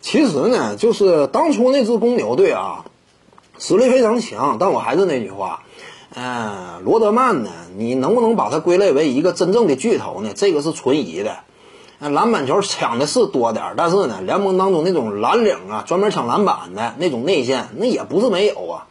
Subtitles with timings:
[0.00, 2.84] 其实呢，就是当初那支公牛队啊，
[3.58, 4.56] 实力非常强。
[4.58, 5.62] 但我还是那句话，
[6.14, 10.30] 嗯，罗德曼呢，你能不能把他归类为一个真正的巨头呢？
[10.34, 11.38] 这个是存疑的。
[12.00, 18.86] 篮板球抢的是多点，但是呢，联盟当中那种蓝领啊，专门抢篮板的那种内线，那也不是没有啊。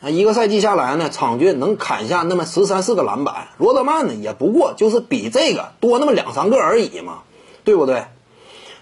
[0.00, 7.22] 啊，一个赛季下来呢，场均能砍下那么十三四个篮板，罗德曼呢，也不过就是比这个多那么两三个而已嘛，
[7.64, 8.04] 对不对？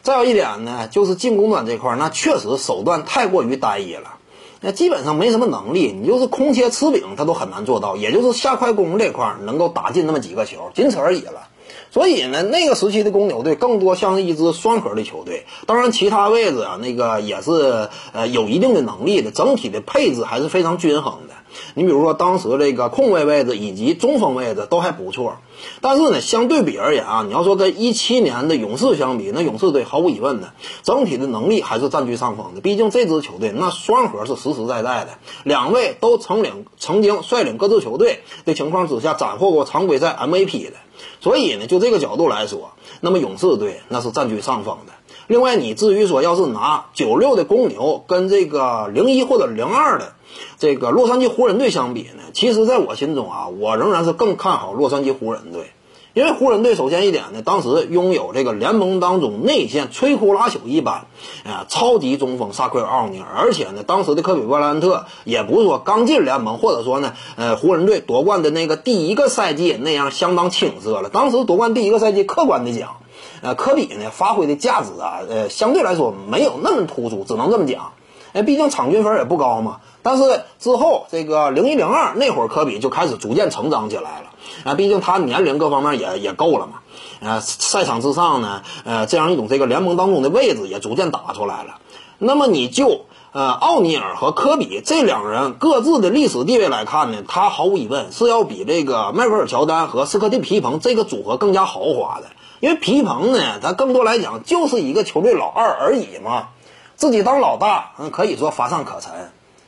[0.03, 4.15] 再有一点呢，就是进攻端这块儿，那确实手段太过于单一了，
[4.61, 11.49] 那基本上没什么能力，你就是空切吃饼，他都很难做到，也就是下快攻这块儿能够打进那么几个球，仅此而已了。
[11.93, 21.35] 所以呢，那个时期的公牛队更多像是一支双核的球队，当然其他位置啊，那个也是呃有一定的能力的，整体的配置还是非常均衡的。
[21.75, 25.37] 你比如说当时这个控卫位置以及中锋位置都还不错，
[25.81, 30.53] 但是呢，相对比而言啊，你要说跟一七年的勇士相比，那勇士队毫无疑问的
[30.83, 32.61] 整体的能力还是占据上风的。
[32.61, 40.75] 毕竟这支球队那双核是实实在在的，两位都曾领曾经率领各支球队的情况之下斩获过常规赛 MVP 的。
[41.21, 44.93] 所以呢，就这个角度来说，那么勇士队那是占据上风的。
[45.27, 50.13] 另外，你至于说要是拿九六的公牛跟这个零一或者零二的
[50.59, 55.71] 这个洛杉矶湖人队相比呢，其实在我心中啊，我仍然是更看好洛杉矶湖人队。
[56.15, 61.07] 因为湖人队首先一点呢，当时拥有这个联盟当中内线摧枯拉朽一般，
[61.43, 71.09] 啊，超级中锋萨奎尔奥尼尔，而且呢，当时的科比布莱恩特也不是说刚进联盟，或者说呢，呃，湖人队夺冠的那个第一个赛季那样相当青涩了。
[71.09, 72.97] 当时夺冠第一个赛季，客观的讲，
[73.43, 77.93] 呃，科比呢发挥的价值啊，呃，相对来说没有那么突出，只能这么讲。
[78.33, 79.81] 哎，毕竟场均分也不高嘛。
[80.03, 84.31] 但是之后这个零一零二那会儿，科比就开始逐渐成长起来了。
[84.65, 86.81] 啊，毕竟他年龄各方面也也够了嘛。
[87.21, 91.77] 呃，赛场之上呢，呃，这样一种这个联盟当中的位置也逐渐打出来了。
[92.19, 93.03] 那么你就
[93.33, 102.27] 呃奥尼尔和科比这两人各自的历史地位来看呢，他毫无疑问是要比这个迈克尔乔丹和斯科蒂皮蓬这个组合更加豪华的。
[102.63, 106.51] 因为皮蓬呢，他更多来讲就是一个球队老二而已嘛。
[106.95, 109.11] 自己当老大，嗯，可以说乏善可陈。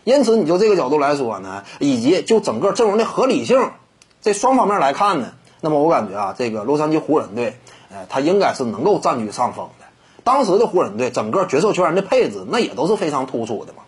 [0.04, 3.72] 因此，你就这个角度来说呢，以及就整个阵容的合理性，
[4.22, 7.58] 这双方面来看呢，那么我感觉啊，这个洛杉矶湖人队，
[7.90, 9.86] 呃，他应该是能够占据上风的。
[10.22, 13.82] 当时的湖人队整个角色球员的配置，那也都是非常突出的嘛，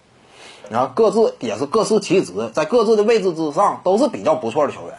[0.68, 4.98] 然后各自也是各司其职，在各自的位置之上都是比较不错的球员。